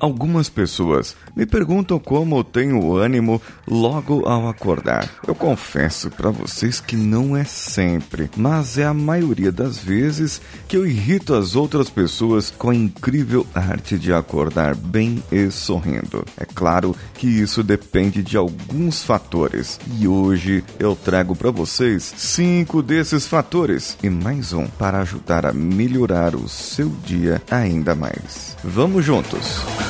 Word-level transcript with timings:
Algumas 0.00 0.48
pessoas 0.48 1.14
me 1.36 1.44
perguntam 1.44 1.98
como 1.98 2.42
tenho 2.42 2.96
ânimo 2.96 3.40
logo 3.68 4.26
ao 4.26 4.48
acordar. 4.48 5.06
Eu 5.28 5.34
confesso 5.34 6.10
para 6.10 6.30
vocês 6.30 6.80
que 6.80 6.96
não 6.96 7.36
é 7.36 7.44
sempre, 7.44 8.30
mas 8.34 8.78
é 8.78 8.84
a 8.84 8.94
maioria 8.94 9.52
das 9.52 9.78
vezes 9.78 10.40
que 10.66 10.74
eu 10.74 10.86
irrito 10.86 11.34
as 11.34 11.54
outras 11.54 11.90
pessoas 11.90 12.50
com 12.50 12.70
a 12.70 12.74
incrível 12.74 13.46
arte 13.54 13.98
de 13.98 14.10
acordar 14.10 14.74
bem 14.74 15.22
e 15.30 15.50
sorrindo. 15.50 16.24
É 16.38 16.46
claro 16.46 16.96
que 17.12 17.26
isso 17.26 17.62
depende 17.62 18.22
de 18.22 18.38
alguns 18.38 19.02
fatores 19.02 19.78
e 19.98 20.08
hoje 20.08 20.64
eu 20.78 20.96
trago 20.96 21.36
para 21.36 21.50
vocês 21.50 22.14
cinco 22.16 22.82
desses 22.82 23.26
fatores 23.26 23.98
e 24.02 24.08
mais 24.08 24.54
um 24.54 24.66
para 24.66 25.00
ajudar 25.00 25.44
a 25.44 25.52
melhorar 25.52 26.34
o 26.34 26.48
seu 26.48 26.88
dia 27.04 27.42
ainda 27.50 27.94
mais. 27.94 28.56
Vamos 28.64 29.04
juntos! 29.04 29.89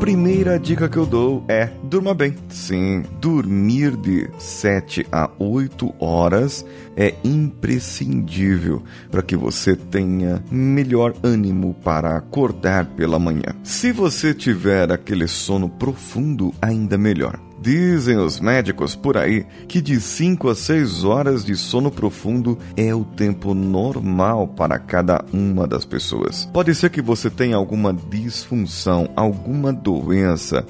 Primeira 0.00 0.58
dica 0.58 0.88
que 0.88 0.96
eu 0.96 1.06
dou 1.06 1.44
é 1.48 1.70
durma 1.82 2.14
bem. 2.14 2.34
Sim, 2.48 3.02
dormir 3.20 3.96
de 3.96 4.28
7 4.38 5.06
a 5.10 5.30
8 5.38 5.94
horas 5.98 6.64
é 6.96 7.14
imprescindível 7.24 8.82
para 9.10 9.22
que 9.22 9.36
você 9.36 9.74
tenha 9.74 10.42
melhor 10.50 11.14
ânimo 11.22 11.74
para 11.82 12.16
acordar 12.16 12.86
pela 12.86 13.18
manhã. 13.18 13.54
Se 13.62 13.92
você 13.92 14.32
tiver 14.32 14.92
aquele 14.92 15.26
sono 15.26 15.68
profundo, 15.68 16.52
ainda 16.60 16.96
melhor. 16.98 17.45
Dizem 17.60 18.18
os 18.18 18.38
médicos 18.38 18.94
por 18.94 19.16
aí 19.16 19.46
que 19.66 19.80
de 19.80 20.00
5 20.00 20.48
a 20.48 20.54
6 20.54 21.04
horas 21.04 21.44
de 21.44 21.56
sono 21.56 21.90
profundo 21.90 22.58
é 22.76 22.94
o 22.94 23.04
tempo 23.04 23.54
normal 23.54 24.46
para 24.48 24.78
cada 24.78 25.24
uma 25.32 25.66
das 25.66 25.84
pessoas. 25.84 26.48
Pode 26.52 26.74
ser 26.74 26.90
que 26.90 27.00
você 27.00 27.30
tenha 27.30 27.56
alguma 27.56 27.92
disfunção, 27.92 29.08
alguma 29.16 29.72
doença, 29.72 30.66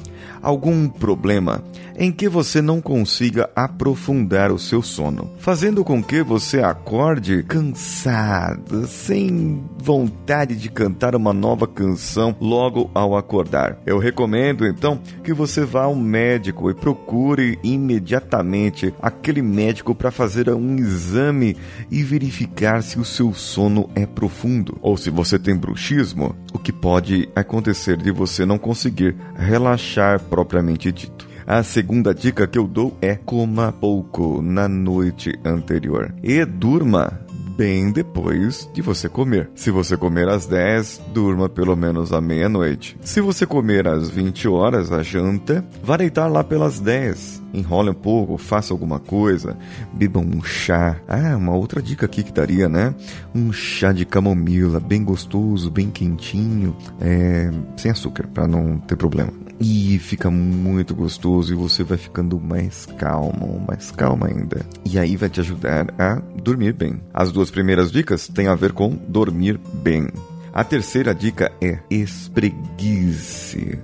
algum 0.46 0.88
problema 0.88 1.60
em 1.98 2.12
que 2.12 2.28
você 2.28 2.62
não 2.62 2.80
consiga 2.80 3.50
aprofundar 3.56 4.52
o 4.52 4.58
seu 4.58 4.82
sono, 4.82 5.30
fazendo 5.38 5.82
com 5.82 6.02
que 6.02 6.22
você 6.22 6.60
acorde 6.60 7.42
cansado, 7.42 8.86
sem 8.86 9.64
vontade 9.82 10.56
de 10.56 10.70
cantar 10.70 11.16
uma 11.16 11.32
nova 11.32 11.66
canção 11.66 12.36
logo 12.40 12.90
ao 12.94 13.16
acordar. 13.16 13.78
Eu 13.86 13.98
recomendo 13.98 14.66
então 14.66 15.00
que 15.24 15.32
você 15.32 15.64
vá 15.64 15.84
ao 15.84 15.94
médico 15.94 16.70
e 16.70 16.74
procure 16.74 17.58
imediatamente 17.62 18.94
aquele 19.00 19.42
médico 19.42 19.94
para 19.94 20.10
fazer 20.10 20.50
um 20.50 20.76
exame 20.76 21.56
e 21.90 22.02
verificar 22.02 22.82
se 22.82 23.00
o 23.00 23.04
seu 23.04 23.32
sono 23.32 23.88
é 23.94 24.06
profundo 24.06 24.76
ou 24.82 24.96
se 24.96 25.10
você 25.10 25.38
tem 25.38 25.56
bruxismo, 25.56 26.36
o 26.52 26.58
que 26.58 26.72
pode 26.72 27.28
acontecer 27.34 27.96
de 27.96 28.10
você 28.10 28.44
não 28.44 28.58
conseguir 28.58 29.16
relaxar 29.34 30.20
propriamente 30.36 30.92
dito. 30.92 31.26
A 31.46 31.62
segunda 31.62 32.14
dica 32.14 32.46
que 32.46 32.58
eu 32.58 32.66
dou 32.66 32.94
é 33.00 33.14
coma 33.14 33.72
pouco 33.72 34.42
na 34.42 34.68
noite 34.68 35.32
anterior 35.42 36.14
e 36.22 36.44
durma 36.44 37.20
bem 37.56 37.90
depois 37.90 38.68
de 38.74 38.82
você 38.82 39.08
comer. 39.08 39.48
Se 39.54 39.70
você 39.70 39.96
comer 39.96 40.28
às 40.28 40.44
10, 40.44 41.00
durma 41.14 41.48
pelo 41.48 41.74
menos 41.74 42.12
à 42.12 42.20
meia-noite. 42.20 42.98
Se 43.00 43.22
você 43.22 43.46
comer 43.46 43.88
às 43.88 44.10
20 44.10 44.46
horas, 44.46 44.92
a 44.92 45.02
janta, 45.02 45.64
vá 45.82 45.96
deitar 45.96 46.26
lá 46.26 46.44
pelas 46.44 46.80
10. 46.80 47.42
Enrole 47.54 47.88
um 47.88 47.94
pouco, 47.94 48.36
faça 48.36 48.74
alguma 48.74 48.98
coisa, 48.98 49.56
beba 49.94 50.20
um 50.20 50.42
chá. 50.42 51.00
Ah, 51.08 51.34
uma 51.34 51.54
outra 51.54 51.80
dica 51.80 52.04
aqui 52.04 52.22
que 52.22 52.32
daria, 52.32 52.68
né? 52.68 52.94
Um 53.34 53.50
chá 53.54 53.90
de 53.90 54.04
camomila, 54.04 54.78
bem 54.78 55.02
gostoso, 55.02 55.70
bem 55.70 55.88
quentinho, 55.88 56.76
é, 57.00 57.50
sem 57.78 57.90
açúcar, 57.90 58.26
para 58.26 58.46
não 58.46 58.76
ter 58.78 58.96
problema. 58.96 59.45
E 59.58 59.98
fica 59.98 60.30
muito 60.30 60.94
gostoso 60.94 61.52
e 61.52 61.56
você 61.56 61.82
vai 61.82 61.96
ficando 61.96 62.38
mais 62.38 62.84
calmo, 62.98 63.64
mais 63.66 63.90
calma 63.90 64.26
ainda. 64.26 64.64
E 64.84 64.98
aí 64.98 65.16
vai 65.16 65.30
te 65.30 65.40
ajudar 65.40 65.94
a 65.98 66.16
dormir 66.42 66.74
bem. 66.74 67.00
As 67.12 67.32
duas 67.32 67.50
primeiras 67.50 67.90
dicas 67.90 68.28
têm 68.28 68.48
a 68.48 68.54
ver 68.54 68.72
com 68.72 68.90
dormir 69.08 69.58
bem. 69.72 70.08
A 70.52 70.62
terceira 70.62 71.14
dica 71.14 71.50
é 71.60 71.78
espreguice. 71.90 73.78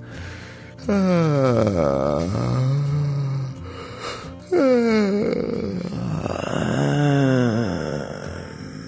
Ah, 0.87 2.19
ah, 4.51 5.03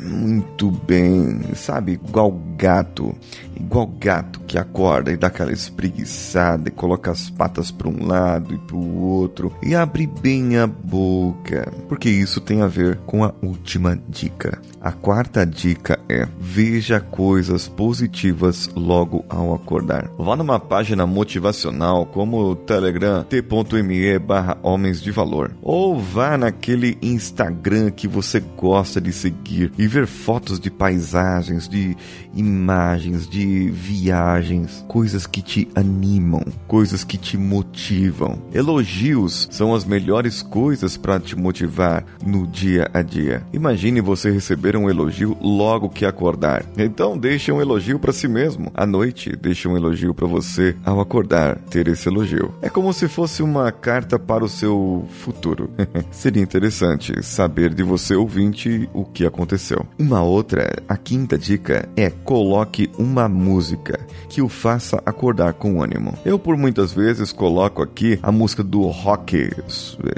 muito 0.01 0.69
bem, 0.71 1.41
sabe? 1.55 1.93
Igual 1.93 2.31
gato, 2.57 3.15
igual 3.55 3.87
gato 3.87 4.39
que 4.55 4.57
acorda 4.57 5.11
e 5.11 5.17
dá 5.17 5.27
aquela 5.27 5.51
espreguiçada 5.51 6.69
e 6.69 6.71
coloca 6.71 7.11
as 7.11 7.29
patas 7.29 7.71
para 7.71 7.89
um 7.89 8.05
lado 8.05 8.53
e 8.53 8.57
para 8.57 8.77
o 8.77 9.01
outro 9.01 9.53
e 9.61 9.75
abre 9.75 10.07
bem 10.07 10.57
a 10.57 10.65
boca, 10.65 11.69
porque 11.89 12.09
isso 12.09 12.39
tem 12.39 12.61
a 12.61 12.67
ver 12.67 12.97
com 13.05 13.25
a 13.25 13.33
última 13.41 13.99
dica. 14.07 14.61
A 14.79 14.93
quarta 14.93 15.45
dica 15.45 15.99
é: 16.07 16.25
veja 16.39 17.01
coisas 17.01 17.67
positivas 17.67 18.69
logo 18.75 19.25
ao 19.27 19.53
acordar. 19.53 20.09
Vá 20.17 20.37
numa 20.37 20.59
página 20.59 21.05
motivacional 21.05 22.05
como 22.05 22.37
o 22.37 22.55
Telegram 22.55 23.23
t.me 23.23 24.19
barra 24.19 24.57
Homens 24.63 25.01
de 25.01 25.11
Valor 25.11 25.51
ou 25.61 25.99
vá 25.99 26.37
naquele 26.37 26.97
Instagram 27.01 27.91
que 27.91 28.07
você 28.07 28.39
gosta 28.39 29.01
de 29.01 29.11
seguir 29.11 29.73
e 29.77 29.85
ver 29.85 30.07
fotos 30.07 30.59
de 30.59 30.71
paisagens, 30.71 31.67
de 31.67 31.97
imagens, 32.33 33.27
de 33.27 33.69
viagens, 33.69 34.44
coisas 34.87 35.25
que 35.25 35.41
te 35.41 35.67
animam, 35.75 36.43
coisas 36.67 37.03
que 37.03 37.17
te 37.17 37.37
motivam. 37.37 38.37
Elogios 38.53 39.47
são 39.51 39.73
as 39.73 39.85
melhores 39.85 40.41
coisas 40.41 40.97
para 40.97 41.19
te 41.19 41.35
motivar 41.35 42.05
no 42.25 42.45
dia 42.45 42.89
a 42.93 43.01
dia. 43.01 43.43
Imagine 43.51 44.01
você 44.01 44.29
receber 44.29 44.75
um 44.75 44.89
elogio 44.89 45.35
logo 45.41 45.89
que 45.89 46.05
acordar. 46.05 46.63
Então 46.77 47.17
deixe 47.17 47.51
um 47.51 47.61
elogio 47.61 47.99
para 47.99 48.13
si 48.13 48.27
mesmo. 48.27 48.71
À 48.73 48.85
noite, 48.85 49.35
deixe 49.35 49.67
um 49.67 49.75
elogio 49.75 50.13
para 50.13 50.27
você 50.27 50.75
ao 50.85 50.99
acordar, 50.99 51.57
ter 51.69 51.87
esse 51.87 52.07
elogio. 52.07 52.53
É 52.61 52.69
como 52.69 52.93
se 52.93 53.07
fosse 53.07 53.41
uma 53.41 53.71
carta 53.71 54.19
para 54.19 54.45
o 54.45 54.49
seu 54.49 55.05
futuro. 55.21 55.69
Seria 56.11 56.43
interessante 56.43 57.23
saber 57.23 57.73
de 57.73 57.83
você 57.83 58.15
ouvinte 58.15 58.89
o 58.93 59.03
que 59.05 59.25
aconteceu. 59.25 59.85
Uma 59.97 60.21
outra, 60.21 60.83
a 60.87 60.97
quinta 60.97 61.37
dica 61.37 61.89
é 61.95 62.09
coloque 62.09 62.89
uma 62.97 63.27
música 63.27 63.99
que 64.27 64.41
o 64.41 64.49
faça 64.49 65.01
acordar 65.05 65.53
com 65.53 65.81
ânimo. 65.81 66.13
Eu 66.25 66.37
por 66.39 66.57
muitas 66.57 66.93
vezes 66.93 67.31
coloco 67.31 67.81
aqui 67.81 68.19
a 68.21 68.31
música 68.31 68.63
do 68.63 68.81
rock. 68.87 69.49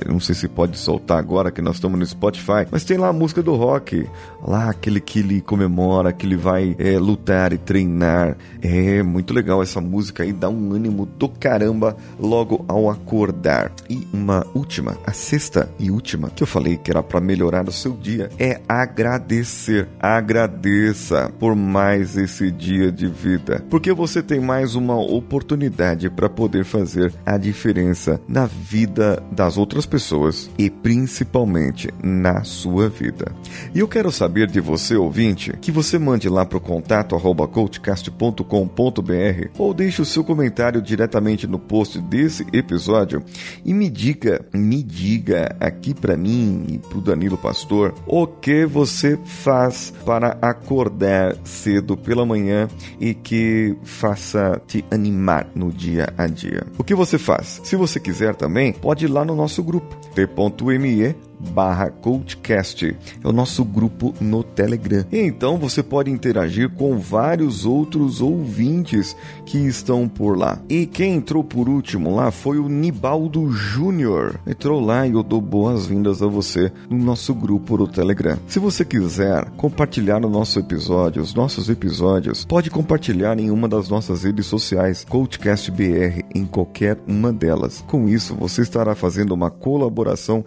Não 0.07 0.19
sei 0.19 0.35
se 0.35 0.47
pode 0.47 0.77
soltar 0.77 1.19
agora 1.19 1.51
que 1.51 1.61
nós 1.61 1.75
estamos 1.75 1.99
no 1.99 2.05
Spotify, 2.05 2.67
mas 2.71 2.83
tem 2.83 2.97
lá 2.97 3.09
a 3.09 3.13
música 3.13 3.41
do 3.41 3.55
rock, 3.55 4.07
lá 4.45 4.69
aquele 4.69 4.99
que 4.99 5.19
ele 5.19 5.41
comemora, 5.41 6.13
que 6.13 6.25
ele 6.25 6.37
vai 6.37 6.75
é, 6.79 6.97
lutar 6.97 7.53
e 7.53 7.57
treinar. 7.57 8.37
É 8.61 9.01
muito 9.03 9.33
legal 9.33 9.61
essa 9.61 9.81
música 9.81 10.23
aí, 10.23 10.31
dá 10.31 10.49
um 10.49 10.73
ânimo 10.73 11.05
do 11.05 11.29
caramba 11.29 11.95
logo 12.19 12.63
ao 12.67 12.89
acordar. 12.89 13.71
E 13.89 14.07
uma 14.13 14.45
última, 14.53 14.97
a 15.05 15.11
sexta 15.11 15.69
e 15.79 15.91
última 15.91 16.29
que 16.29 16.43
eu 16.43 16.47
falei 16.47 16.77
que 16.77 16.91
era 16.91 17.03
para 17.03 17.19
melhorar 17.19 17.67
o 17.67 17.71
seu 17.71 17.93
dia 17.93 18.29
é 18.39 18.61
agradecer. 18.67 19.87
Agradeça 19.99 21.31
por 21.39 21.55
mais 21.55 22.17
esse 22.17 22.51
dia 22.51 22.91
de 22.91 23.07
vida, 23.07 23.63
porque 23.69 23.91
você 23.97 24.21
tem 24.21 24.39
mais 24.39 24.75
uma 24.75 24.95
oportunidade 24.95 26.07
para 26.07 26.29
poder 26.29 26.63
fazer 26.63 27.11
a 27.25 27.35
diferença 27.35 28.21
na 28.27 28.45
vida 28.45 29.23
das 29.31 29.57
outras 29.57 29.87
pessoas 29.87 30.51
e 30.55 30.69
principalmente 30.69 31.89
na 32.03 32.43
sua 32.43 32.89
vida. 32.89 33.31
E 33.73 33.79
eu 33.79 33.87
quero 33.87 34.11
saber 34.11 34.51
de 34.51 34.59
você, 34.59 34.95
ouvinte, 34.95 35.51
que 35.59 35.71
você 35.71 35.97
mande 35.97 36.29
lá 36.29 36.45
para 36.45 36.59
o 36.59 36.61
contato 36.61 37.15
arroba 37.15 37.47
coachcast.com.br 37.47 38.43
ou 39.57 39.73
deixe 39.73 39.99
o 39.99 40.05
seu 40.05 40.23
comentário 40.23 40.79
diretamente 40.79 41.47
no 41.47 41.57
post 41.57 41.99
desse 41.99 42.45
episódio 42.53 43.23
e 43.65 43.73
me 43.73 43.89
diga, 43.89 44.45
me 44.53 44.83
diga 44.83 45.55
aqui 45.59 45.95
para 45.95 46.15
mim 46.15 46.67
e 46.69 46.77
para 46.77 46.99
o 46.99 47.01
Danilo 47.01 47.37
Pastor 47.37 47.95
o 48.05 48.27
que 48.27 48.63
você 48.63 49.17
faz 49.25 49.91
para 50.05 50.37
acordar 50.39 51.35
cedo 51.43 51.97
pela 51.97 52.27
manhã 52.27 52.67
e 52.99 53.15
que 53.15 53.75
faça 53.87 54.61
te 54.67 54.85
animar 54.91 55.47
no 55.55 55.71
dia 55.71 56.13
a 56.17 56.27
dia. 56.27 56.67
O 56.77 56.83
que 56.83 56.93
você 56.93 57.17
faz? 57.17 57.61
Se 57.63 57.75
você 57.75 57.99
quiser 57.99 58.35
também, 58.35 58.73
pode 58.73 59.05
ir 59.05 59.07
lá 59.07 59.25
no 59.25 59.35
nosso 59.35 59.63
grupo 59.63 59.95
t.me 60.13 61.26
barra 61.39 61.89
coachcast 61.89 62.95
é 63.23 63.27
o 63.27 63.31
nosso 63.31 63.63
grupo 63.63 64.13
no 64.19 64.43
Telegram. 64.43 65.05
Então 65.11 65.57
você 65.57 65.83
pode 65.83 66.11
interagir 66.11 66.69
com 66.69 66.97
vários 66.97 67.65
outros 67.65 68.21
ouvintes 68.21 69.15
que 69.45 69.57
estão 69.57 70.07
por 70.07 70.37
lá. 70.37 70.59
E 70.69 70.85
quem 70.85 71.15
entrou 71.15 71.43
por 71.43 71.69
último 71.69 72.15
lá 72.15 72.31
foi 72.31 72.57
o 72.57 72.69
Nibaldo 72.69 73.51
Júnior. 73.51 74.39
Entrou 74.45 74.79
lá 74.79 75.07
e 75.07 75.13
eu 75.13 75.23
dou 75.23 75.41
boas-vindas 75.41 76.21
a 76.21 76.27
você 76.27 76.71
no 76.89 76.97
nosso 76.97 77.33
grupo 77.33 77.77
no 77.77 77.87
Telegram. 77.87 78.37
Se 78.47 78.59
você 78.59 78.83
quiser 78.83 79.49
compartilhar 79.51 80.23
o 80.25 80.29
nosso 80.29 80.59
episódio, 80.59 81.21
os 81.21 81.33
nossos 81.33 81.69
episódios, 81.69 82.45
pode 82.45 82.69
compartilhar 82.69 83.39
em 83.39 83.51
uma 83.51 83.67
das 83.67 83.89
nossas 83.89 84.23
redes 84.23 84.45
sociais, 84.45 85.05
Coachcast 85.07 85.71
BR, 85.71 86.23
em 86.33 86.45
qualquer 86.45 86.97
uma 87.07 87.31
delas. 87.31 87.83
Com 87.87 88.07
isso, 88.07 88.35
você 88.35 88.61
estará 88.61 88.95
fazendo 88.95 89.33
uma 89.33 89.49
colaboração 89.49 90.43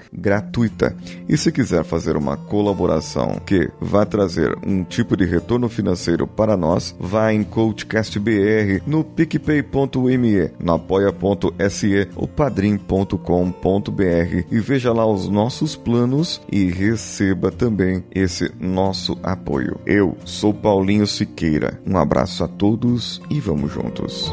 e 1.28 1.36
se 1.36 1.52
quiser 1.52 1.84
fazer 1.84 2.16
uma 2.16 2.36
colaboração 2.36 3.40
que 3.44 3.70
vai 3.80 4.06
trazer 4.06 4.56
um 4.66 4.84
tipo 4.84 5.16
de 5.16 5.24
retorno 5.24 5.68
financeiro 5.68 6.26
para 6.26 6.56
nós, 6.56 6.94
vá 6.98 7.32
em 7.32 7.42
CoachCastBR 7.42 8.82
no 8.86 9.04
picpay.me, 9.04 10.50
no 10.58 10.72
apoia.se 10.74 12.08
ou 12.16 12.26
padrim.com.br 12.26 13.14
e 14.50 14.58
veja 14.58 14.92
lá 14.92 15.06
os 15.06 15.28
nossos 15.28 15.76
planos 15.76 16.40
e 16.50 16.66
receba 16.66 17.50
também 17.50 18.04
esse 18.14 18.50
nosso 18.58 19.18
apoio. 19.22 19.78
Eu 19.86 20.16
sou 20.24 20.52
Paulinho 20.52 21.06
Siqueira. 21.06 21.80
Um 21.86 21.96
abraço 21.96 22.44
a 22.44 22.48
todos 22.48 23.20
e 23.30 23.40
vamos 23.40 23.72
juntos. 23.72 24.32